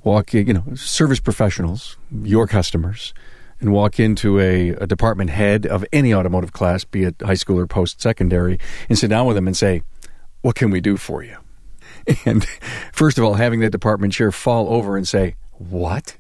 walk, 0.04 0.35
you 0.35 0.52
know, 0.52 0.64
service 0.75 1.21
professionals, 1.21 1.97
your 2.23 2.47
customers, 2.47 3.14
and 3.61 3.73
walk 3.73 3.99
into 3.99 4.38
a, 4.38 4.71
a 4.71 4.87
department 4.87 5.30
head 5.30 5.64
of 5.64 5.85
any 5.90 6.12
automotive 6.12 6.52
class, 6.52 6.85
be 6.85 7.04
it 7.04 7.16
high 7.23 7.35
school 7.35 7.59
or 7.59 7.66
post 7.66 8.02
secondary, 8.02 8.61
and 8.90 8.99
sit 8.99 9.09
down 9.09 9.26
with 9.26 9.37
them 9.37 9.47
and 9.47 9.56
say, 9.56 9.83
What 10.42 10.54
can 10.54 10.71
we 10.71 10.83
do 10.83 10.99
for 10.99 11.23
you? 11.23 11.38
And 12.25 12.46
first 12.92 13.18
of 13.18 13.25
all, 13.25 13.34
having 13.34 13.60
that 13.60 13.70
department 13.70 14.12
chair 14.12 14.30
fall 14.32 14.68
over 14.68 14.96
and 14.96 15.06
say, 15.06 15.34
What? 15.52 16.16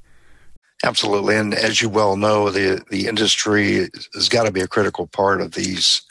Absolutely. 0.84 1.36
And 1.36 1.54
as 1.54 1.80
you 1.80 1.88
well 1.88 2.16
know, 2.16 2.50
the, 2.50 2.84
the 2.90 3.06
industry 3.06 3.88
has 4.14 4.28
got 4.28 4.44
to 4.44 4.52
be 4.52 4.60
a 4.60 4.68
critical 4.68 5.06
part 5.06 5.40
of 5.40 5.52
these 5.52 6.02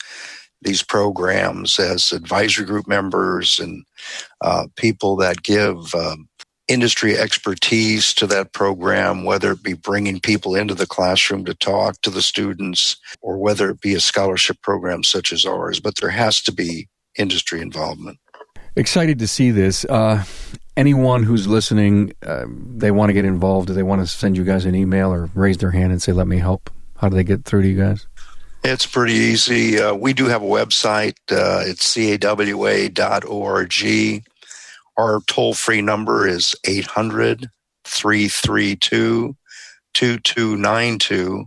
these 0.62 0.82
programs 0.82 1.78
as 1.78 2.12
advisory 2.12 2.64
group 2.64 2.88
members 2.88 3.60
and 3.60 3.84
uh, 4.40 4.66
people 4.76 5.14
that 5.16 5.42
give 5.42 5.94
um, 5.94 6.28
industry 6.66 7.16
expertise 7.16 8.12
to 8.14 8.26
that 8.26 8.52
program, 8.52 9.24
whether 9.24 9.52
it 9.52 9.62
be 9.62 9.74
bringing 9.74 10.18
people 10.18 10.54
into 10.54 10.74
the 10.74 10.86
classroom 10.86 11.44
to 11.44 11.54
talk 11.54 12.00
to 12.00 12.10
the 12.10 12.22
students 12.22 12.96
or 13.20 13.38
whether 13.38 13.70
it 13.70 13.80
be 13.80 13.94
a 13.94 14.00
scholarship 14.00 14.60
program 14.62 15.04
such 15.04 15.32
as 15.32 15.46
ours. 15.46 15.78
But 15.78 15.96
there 15.96 16.10
has 16.10 16.42
to 16.42 16.52
be 16.52 16.88
industry 17.16 17.60
involvement. 17.60 18.18
Excited 18.76 19.18
to 19.20 19.26
see 19.26 19.50
this. 19.50 19.84
Uh, 19.86 20.24
anyone 20.76 21.22
who's 21.22 21.46
listening, 21.46 22.12
uh, 22.24 22.44
they 22.48 22.90
want 22.90 23.08
to 23.08 23.14
get 23.14 23.24
involved. 23.24 23.68
Do 23.68 23.74
they 23.74 23.82
want 23.82 24.02
to 24.02 24.06
send 24.06 24.36
you 24.36 24.44
guys 24.44 24.66
an 24.66 24.74
email 24.74 25.10
or 25.12 25.30
raise 25.34 25.56
their 25.56 25.70
hand 25.70 25.92
and 25.92 26.02
say, 26.02 26.12
"Let 26.12 26.26
me 26.26 26.38
help"? 26.38 26.70
How 26.98 27.08
do 27.08 27.16
they 27.16 27.24
get 27.24 27.44
through 27.44 27.62
to 27.62 27.68
you 27.68 27.78
guys? 27.78 28.06
It's 28.62 28.84
pretty 28.84 29.14
easy. 29.14 29.80
Uh, 29.80 29.94
we 29.94 30.12
do 30.12 30.26
have 30.26 30.42
a 30.42 30.46
website. 30.46 31.14
Uh, 31.30 31.62
it's 31.64 31.94
cawa.org. 31.94 32.94
Our 34.98 35.20
toll 35.26 35.54
free 35.54 35.82
number 35.82 36.26
is 36.26 36.54
800 36.64 37.48
332 37.84 39.36
2292, 39.94 41.46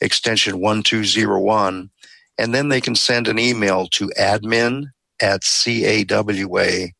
extension 0.00 0.60
1201. 0.60 1.90
And 2.38 2.54
then 2.54 2.68
they 2.68 2.80
can 2.80 2.94
send 2.94 3.26
an 3.26 3.38
email 3.38 3.86
to 3.88 4.10
admin 4.18 4.90
at 5.20 5.42
cawa.org. 5.42 6.94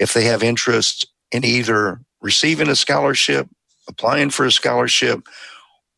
If 0.00 0.12
they 0.14 0.24
have 0.24 0.42
interest 0.42 1.06
in 1.32 1.44
either 1.44 2.00
receiving 2.20 2.68
a 2.68 2.76
scholarship, 2.76 3.48
applying 3.88 4.30
for 4.30 4.46
a 4.46 4.52
scholarship, 4.52 5.26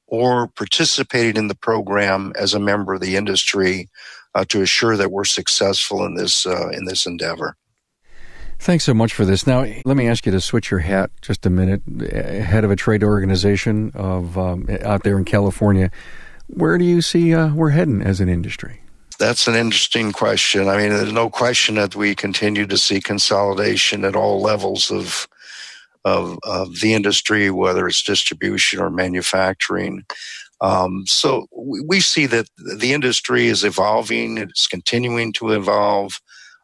or 0.07 0.49
participating 0.49 1.37
in 1.37 1.49
the 1.49 1.55
program 1.55 2.33
as 2.37 2.53
a 2.53 2.59
member 2.59 2.95
of 2.95 3.01
the 3.01 3.17
industry 3.17 3.89
uh, 4.35 4.45
to 4.49 4.61
assure 4.61 4.97
that 4.97 5.11
we're 5.11 5.25
successful 5.25 6.05
in 6.05 6.15
this 6.15 6.47
uh, 6.47 6.69
in 6.71 6.85
this 6.85 7.07
endeavor. 7.07 7.57
Thanks 8.59 8.85
so 8.85 8.93
much 8.93 9.15
for 9.15 9.25
this. 9.25 9.47
Now, 9.47 9.65
let 9.87 9.97
me 9.97 10.07
ask 10.07 10.27
you 10.27 10.33
to 10.33 10.41
switch 10.41 10.71
your 10.71 10.81
hat 10.81 11.11
just 11.23 11.47
a 11.47 11.51
minute. 11.51 11.81
Head 12.13 12.63
of 12.63 12.71
a 12.71 12.77
trade 12.77 13.03
organization 13.03 13.91
of 13.95 14.37
um, 14.37 14.67
out 14.83 15.03
there 15.03 15.17
in 15.17 15.25
California, 15.25 15.91
where 16.47 16.77
do 16.77 16.85
you 16.85 17.01
see 17.01 17.35
uh, 17.35 17.55
we're 17.55 17.71
heading 17.71 18.03
as 18.03 18.21
an 18.21 18.29
industry? 18.29 18.83
That's 19.21 19.47
an 19.47 19.55
interesting 19.55 20.13
question. 20.13 20.67
I 20.67 20.79
mean, 20.79 20.89
there's 20.89 21.13
no 21.13 21.29
question 21.29 21.75
that 21.75 21.95
we 21.95 22.15
continue 22.15 22.67
to 22.67 22.79
see 22.79 23.01
consolidation 23.01 24.05
at 24.05 24.17
all 24.17 24.41
levels 24.41 24.91
of 24.91 25.29
of, 26.03 26.39
of 26.45 26.81
the 26.81 26.95
industry, 26.95 27.51
whether 27.51 27.87
it's 27.87 28.03
distribution 28.03 28.81
or 28.81 28.89
manufacturing. 28.89 30.07
Um, 30.63 31.05
so 31.07 31.47
we, 31.55 32.01
see 32.01 32.25
that 32.25 32.47
the 32.79 32.95
industry 32.95 33.49
is 33.49 33.65
evolving; 33.65 34.39
it's 34.39 34.67
continuing 34.67 35.35
to 35.35 35.51
evolve. 35.51 36.21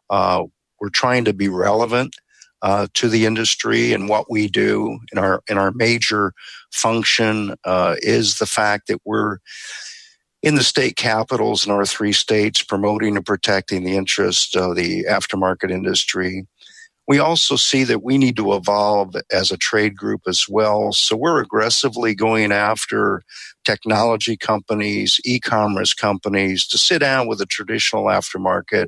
Uh, 0.09 0.45
we're 0.81 0.89
trying 0.89 1.25
to 1.25 1.33
be 1.33 1.49
relevant 1.49 2.15
uh, 2.63 2.87
to 2.95 3.09
the 3.09 3.27
industry 3.27 3.93
and 3.93 4.09
what 4.09 4.31
we 4.31 4.47
do. 4.47 4.99
In 5.11 5.19
our 5.19 5.43
in 5.47 5.59
our 5.59 5.71
major 5.71 6.33
function 6.71 7.55
uh, 7.63 7.95
is 7.99 8.39
the 8.39 8.47
fact 8.47 8.87
that 8.87 8.99
we're 9.05 9.37
in 10.43 10.55
the 10.55 10.63
state 10.63 10.95
capitals 10.95 11.65
in 11.65 11.71
our 11.71 11.85
three 11.85 12.13
states, 12.13 12.63
promoting 12.63 13.15
and 13.15 13.25
protecting 13.25 13.83
the 13.83 13.95
interests 13.95 14.55
of 14.55 14.75
the 14.75 15.05
aftermarket 15.05 15.71
industry. 15.71 16.45
We 17.07 17.19
also 17.19 17.55
see 17.55 17.85
that 17.85 18.03
we 18.03 18.17
need 18.17 18.35
to 18.35 18.53
evolve 18.53 19.15
as 19.31 19.51
a 19.51 19.57
trade 19.57 19.95
group 19.95 20.21
as 20.27 20.45
well. 20.49 20.91
So 20.91 21.15
we're 21.15 21.41
aggressively 21.41 22.13
going 22.13 22.51
after 22.51 23.21
technology 23.63 24.35
companies, 24.35 25.19
e-commerce 25.23 25.93
companies 25.93 26.67
to 26.67 26.77
sit 26.77 26.99
down 26.99 27.27
with 27.27 27.39
the 27.39 27.45
traditional 27.45 28.05
aftermarket 28.05 28.87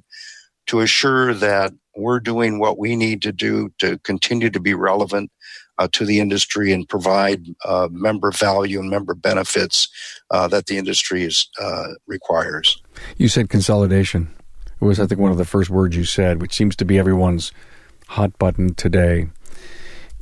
to 0.68 0.82
assure 0.82 1.34
that 1.34 1.72
we're 1.96 2.20
doing 2.20 2.60
what 2.60 2.78
we 2.78 2.96
need 2.96 3.22
to 3.22 3.32
do 3.32 3.70
to 3.80 3.98
continue 4.00 4.50
to 4.50 4.60
be 4.60 4.74
relevant 4.74 5.32
uh, 5.80 5.88
to 5.94 6.06
the 6.06 6.20
industry 6.20 6.72
and 6.72 6.88
provide 6.88 7.46
uh, 7.66 7.88
member 7.92 8.32
value 8.32 8.80
and 8.80 8.90
member 8.90 9.16
benefits 9.16 9.88
uh, 10.30 10.48
that 10.48 10.68
the 10.68 10.78
industry 10.78 11.24
is, 11.24 11.50
uh, 11.60 11.88
requires. 12.06 12.82
You 13.18 13.30
said 13.30 13.50
consolidation. 13.50 14.34
It 14.82 14.86
was, 14.86 15.00
I 15.00 15.08
think, 15.08 15.20
one 15.20 15.32
of 15.32 15.38
the 15.38 15.46
first 15.46 15.70
words 15.70 15.96
you 15.96 16.04
said, 16.04 16.42
which 16.42 16.54
seems 16.54 16.76
to 16.78 16.86
be 16.86 17.00
everyone's 17.00 17.52
hot 18.08 18.38
button 18.38 18.76
today. 18.76 19.30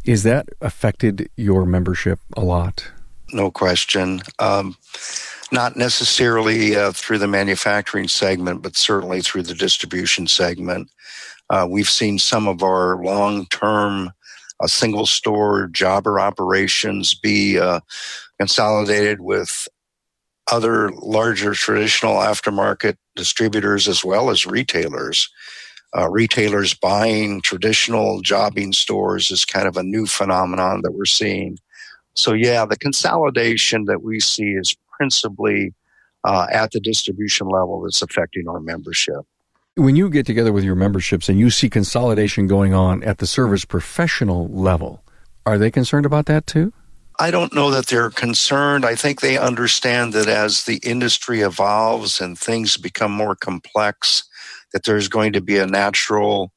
Is 0.06 0.24
that 0.24 0.48
affected 0.62 1.30
your 1.36 1.66
membership 1.66 2.20
a 2.36 2.42
lot? 2.42 2.92
No 3.34 3.52
question. 3.52 4.22
Um, 4.40 4.78
not 5.52 5.76
necessarily 5.76 6.76
uh, 6.76 6.92
through 6.92 7.18
the 7.18 7.28
manufacturing 7.28 8.08
segment, 8.08 8.62
but 8.62 8.78
certainly 8.78 9.22
through 9.22 9.44
the 9.44 9.54
distribution 9.54 10.28
segment. 10.28 10.90
Uh, 11.50 11.68
we've 11.70 11.90
seen 11.90 12.20
some 12.20 12.48
of 12.48 12.64
our 12.64 13.02
long 13.02 13.46
term 13.48 14.12
uh, 14.60 14.68
single 14.68 15.06
store 15.06 15.68
jobber 15.68 16.20
operations 16.20 17.14
be 17.14 17.60
uh, 17.60 17.80
consolidated 18.40 19.22
with 19.22 19.68
other 20.52 20.92
larger 20.92 21.54
traditional 21.54 22.16
aftermarket 22.16 22.96
distributors 23.16 23.88
as 23.88 24.04
well 24.04 24.30
as 24.30 24.46
retailers 24.46 25.30
uh, 25.96 26.10
retailers 26.10 26.74
buying 26.74 27.42
traditional 27.42 28.22
jobbing 28.22 28.74
stores 28.74 29.32
is 29.32 29.46
kind 29.46 29.68
of 29.68 29.78
a 29.78 29.84
new 29.84 30.06
phenomenon 30.06 30.82
that 30.84 30.92
we're 30.92 31.06
seeing. 31.06 31.58
So, 32.14 32.34
yeah, 32.34 32.66
the 32.66 32.78
consolidation 32.78 33.86
that 33.86 34.02
we 34.02 34.20
see 34.20 34.52
is 34.52 34.76
principally 34.98 35.74
uh, 36.24 36.48
at 36.52 36.72
the 36.72 36.80
distribution 36.80 37.48
level 37.48 37.82
that's 37.82 38.02
affecting 38.02 38.48
our 38.48 38.60
membership. 38.60 39.22
When 39.78 39.96
you 39.96 40.10
get 40.10 40.26
together 40.26 40.52
with 40.52 40.64
your 40.64 40.76
memberships 40.76 41.30
and 41.30 41.40
you 41.40 41.50
see 41.52 41.70
consolidation 41.70 42.48
going 42.48 42.74
on 42.74 43.04
at 43.04 43.20
the 43.20 43.28
service 43.28 43.64
professional 43.64 44.48
level, 44.48 45.04
are 45.46 45.58
they 45.58 45.70
concerned 45.70 46.06
about 46.06 46.26
that 46.26 46.48
too? 46.48 46.74
I 47.20 47.32
don't 47.32 47.54
know 47.54 47.72
that 47.72 47.88
they're 47.88 48.10
concerned. 48.10 48.86
I 48.86 48.96
think 48.96 49.22
they 49.22 49.38
understand 49.38 50.14
that 50.14 50.28
as 50.28 50.66
the 50.66 50.78
industry 50.78 51.42
evolves 51.42 52.20
and 52.20 52.38
things 52.38 52.76
become 52.78 53.12
more 53.12 53.36
complex, 53.36 54.24
that 54.74 54.84
there's 54.84 55.08
going 55.08 55.34
to 55.34 55.42
be 55.42 55.58
a 55.58 55.66
natural 55.68 56.52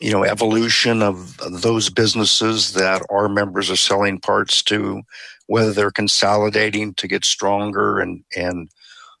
you 0.00 0.12
know 0.12 0.24
evolution 0.24 1.02
of 1.02 1.36
those 1.62 1.90
businesses 1.90 2.74
that 2.74 3.02
our 3.10 3.28
members 3.28 3.70
are 3.70 3.76
selling 3.76 4.20
parts 4.20 4.62
to 4.62 5.02
whether 5.46 5.72
they're 5.72 5.90
consolidating 5.90 6.94
to 6.94 7.08
get 7.08 7.24
stronger 7.24 7.98
and 7.98 8.22
and 8.36 8.70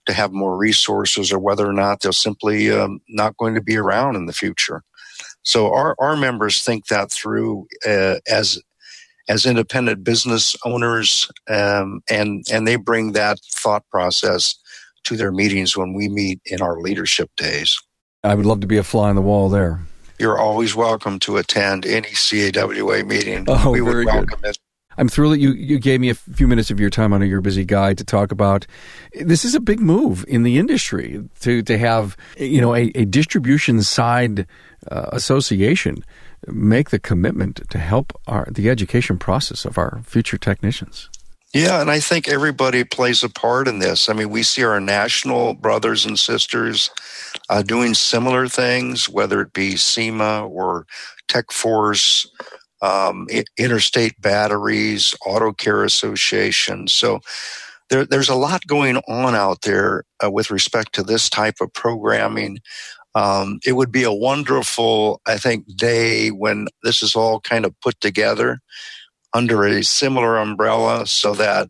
to 0.08 0.14
have 0.14 0.32
more 0.32 0.56
resources 0.56 1.32
or 1.32 1.38
whether 1.38 1.68
or 1.68 1.72
not 1.72 2.00
they're 2.00 2.12
simply 2.12 2.70
um, 2.70 3.00
not 3.08 3.36
going 3.36 3.54
to 3.54 3.60
be 3.60 3.76
around 3.76 4.16
in 4.16 4.26
the 4.26 4.32
future 4.32 4.82
so 5.44 5.72
our, 5.72 5.94
our 5.98 6.16
members 6.16 6.62
think 6.62 6.86
that 6.86 7.10
through 7.10 7.66
uh, 7.86 8.16
as 8.28 8.60
as 9.28 9.44
independent 9.44 10.02
business 10.02 10.56
owners 10.64 11.30
um, 11.48 12.00
and 12.10 12.44
and 12.50 12.66
they 12.66 12.76
bring 12.76 13.12
that 13.12 13.38
thought 13.54 13.84
process 13.90 14.56
to 15.04 15.16
their 15.16 15.32
meetings 15.32 15.76
when 15.76 15.94
we 15.94 16.08
meet 16.08 16.40
in 16.44 16.60
our 16.60 16.80
leadership 16.80 17.30
days 17.36 17.78
I 18.24 18.34
would 18.34 18.46
love 18.46 18.60
to 18.60 18.66
be 18.66 18.78
a 18.78 18.82
fly 18.82 19.10
on 19.10 19.14
the 19.14 19.22
wall 19.22 19.48
there. 19.48 19.80
You're 20.18 20.38
always 20.38 20.74
welcome 20.74 21.20
to 21.20 21.36
attend 21.36 21.86
any 21.86 22.08
CAWA 22.08 23.04
meeting. 23.04 23.44
Oh, 23.46 23.70
we 23.70 23.80
very 23.80 24.04
good. 24.04 24.28
It. 24.42 24.58
I'm 24.98 25.08
thrilled 25.08 25.34
that 25.34 25.38
you, 25.38 25.52
you 25.52 25.78
gave 25.78 26.00
me 26.00 26.10
a 26.10 26.14
few 26.14 26.48
minutes 26.48 26.70
of 26.70 26.80
your 26.80 26.90
time 26.90 27.12
on 27.12 27.26
your 27.26 27.40
busy 27.40 27.64
guy 27.64 27.94
to 27.94 28.04
talk 28.04 28.32
about 28.32 28.66
this 29.14 29.44
is 29.44 29.54
a 29.54 29.60
big 29.60 29.80
move 29.80 30.24
in 30.28 30.42
the 30.42 30.58
industry 30.58 31.22
to, 31.40 31.62
to 31.62 31.78
have 31.78 32.16
you 32.36 32.60
know 32.60 32.74
a, 32.74 32.90
a 32.94 33.04
distribution 33.04 33.82
side 33.82 34.46
uh, 34.90 35.06
association 35.12 36.04
make 36.46 36.90
the 36.90 36.98
commitment 36.98 37.62
to 37.70 37.78
help 37.78 38.12
our 38.26 38.48
the 38.50 38.68
education 38.68 39.18
process 39.18 39.64
of 39.64 39.78
our 39.78 40.02
future 40.04 40.38
technicians. 40.38 41.08
Yeah, 41.54 41.80
and 41.80 41.90
I 41.90 41.98
think 42.00 42.28
everybody 42.28 42.84
plays 42.84 43.24
a 43.24 43.28
part 43.30 43.68
in 43.68 43.78
this. 43.78 44.10
I 44.10 44.12
mean, 44.12 44.28
we 44.28 44.42
see 44.42 44.64
our 44.64 44.80
national 44.80 45.54
brothers 45.54 46.04
and 46.04 46.18
sisters 46.18 46.90
uh, 47.48 47.62
doing 47.62 47.94
similar 47.94 48.48
things, 48.48 49.08
whether 49.08 49.40
it 49.40 49.54
be 49.54 49.76
SEMA 49.76 50.46
or 50.46 50.86
Tech 51.26 51.50
Force, 51.50 52.30
um, 52.82 53.26
Interstate 53.56 54.20
Batteries, 54.20 55.14
Auto 55.26 55.52
Care 55.52 55.84
Association. 55.84 56.88
So 56.88 57.20
there, 57.90 58.04
there's 58.04 58.28
a 58.28 58.34
lot 58.34 58.66
going 58.66 58.96
on 59.08 59.34
out 59.34 59.62
there 59.62 60.04
uh, 60.22 60.30
with 60.30 60.50
respect 60.50 60.94
to 60.94 61.02
this 61.02 61.28
type 61.28 61.56
of 61.60 61.72
programming. 61.72 62.58
Um, 63.14 63.60
it 63.66 63.72
would 63.72 63.90
be 63.90 64.04
a 64.04 64.12
wonderful, 64.12 65.20
I 65.26 65.38
think, 65.38 65.64
day 65.76 66.28
when 66.28 66.68
this 66.82 67.02
is 67.02 67.16
all 67.16 67.40
kind 67.40 67.64
of 67.64 67.78
put 67.80 68.00
together 68.00 68.60
under 69.34 69.64
a 69.64 69.82
similar 69.82 70.38
umbrella 70.38 71.06
so 71.06 71.34
that 71.34 71.68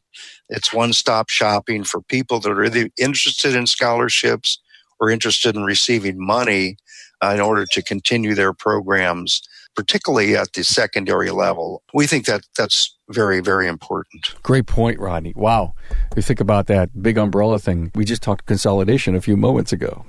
it's 0.49 0.73
one 0.73 0.93
stop 0.93 1.29
shopping 1.29 1.85
for 1.85 2.01
people 2.03 2.41
that 2.41 2.51
are 2.51 2.65
either 2.65 2.89
interested 2.99 3.55
in 3.55 3.67
scholarships 3.67 4.59
or 5.01 5.11
interested 5.11 5.55
in 5.55 5.65
receiving 5.65 6.17
money 6.19 6.77
uh, 7.23 7.33
in 7.35 7.41
order 7.41 7.67
to 7.67 7.83
continue 7.83 8.35
their 8.35 8.53
programs, 8.53 9.43
particularly 9.79 10.37
at 10.37 10.55
the 10.55 10.65
secondary 10.65 11.31
level. 11.31 11.85
We 11.95 12.09
think 12.09 12.27
that 12.27 12.45
that's 12.57 12.99
very, 13.11 13.39
very 13.39 13.69
important. 13.69 14.35
Great 14.43 14.67
point, 14.67 14.99
Rodney. 14.99 15.33
Wow. 15.37 15.75
You 16.17 16.23
think 16.23 16.41
about 16.41 16.67
that 16.67 17.01
big 17.01 17.17
umbrella 17.17 17.61
thing. 17.61 17.93
We 17.95 18.05
just 18.05 18.21
talked 18.21 18.45
consolidation 18.47 19.15
a 19.15 19.21
few 19.21 19.37
moments 19.37 19.73
ago. 19.73 20.05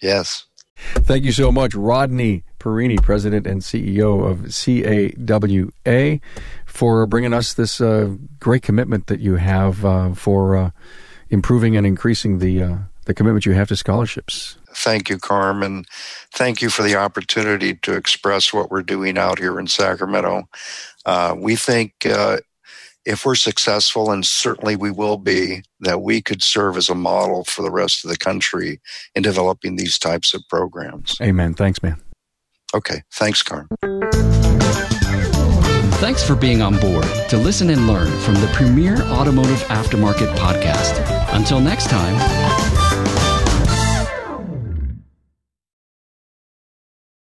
Yes. 0.00 0.46
Thank 0.94 1.24
you 1.24 1.32
so 1.32 1.52
much, 1.52 1.74
Rodney 1.74 2.44
Pierini, 2.58 2.96
President 3.02 3.46
and 3.46 3.60
CEO 3.60 4.24
of 4.24 4.48
CAWA, 4.48 6.20
for 6.64 7.06
bringing 7.06 7.34
us 7.34 7.52
this 7.52 7.78
uh, 7.78 8.16
great 8.38 8.62
commitment 8.62 9.08
that 9.08 9.20
you 9.20 9.36
have 9.36 9.84
uh, 9.84 10.14
for 10.14 10.56
uh, 10.56 10.70
improving 11.28 11.76
and 11.76 11.86
increasing 11.86 12.38
the 12.38 12.62
uh, 12.62 12.76
the 13.04 13.12
commitment 13.12 13.44
you 13.44 13.52
have 13.52 13.68
to 13.68 13.76
scholarships. 13.76 14.56
Thank 14.74 15.08
you, 15.10 15.18
Carmen. 15.18 15.84
Thank 16.32 16.62
you 16.62 16.70
for 16.70 16.82
the 16.82 16.96
opportunity 16.96 17.74
to 17.74 17.94
express 17.94 18.52
what 18.52 18.70
we're 18.70 18.82
doing 18.82 19.18
out 19.18 19.38
here 19.38 19.58
in 19.58 19.66
Sacramento. 19.66 20.48
Uh, 21.04 21.34
we 21.36 21.56
think 21.56 21.92
uh, 22.06 22.38
if 23.04 23.24
we're 23.24 23.34
successful, 23.34 24.10
and 24.10 24.24
certainly 24.24 24.76
we 24.76 24.90
will 24.90 25.16
be, 25.16 25.62
that 25.80 26.02
we 26.02 26.20
could 26.20 26.42
serve 26.42 26.76
as 26.76 26.88
a 26.88 26.94
model 26.94 27.44
for 27.44 27.62
the 27.62 27.70
rest 27.70 28.04
of 28.04 28.10
the 28.10 28.16
country 28.16 28.80
in 29.14 29.22
developing 29.22 29.76
these 29.76 29.98
types 29.98 30.34
of 30.34 30.42
programs. 30.48 31.16
Amen. 31.20 31.54
Thanks, 31.54 31.82
man. 31.82 32.00
Okay. 32.74 33.02
Thanks, 33.12 33.42
Carmen. 33.42 33.68
Thanks 36.00 36.26
for 36.26 36.34
being 36.34 36.62
on 36.62 36.78
board 36.78 37.04
to 37.28 37.36
listen 37.36 37.68
and 37.68 37.86
learn 37.86 38.10
from 38.20 38.34
the 38.34 38.50
premier 38.54 39.02
automotive 39.02 39.60
aftermarket 39.64 40.34
podcast. 40.36 41.04
Until 41.34 41.60
next 41.60 41.90
time. 41.90 42.79